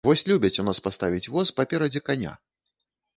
Вось 0.07 0.21
любяць 0.29 0.57
у 0.61 0.63
нас 0.69 0.79
паставіць 0.87 1.31
воз 1.35 1.51
паперадзе 1.59 2.01
каня! 2.09 2.33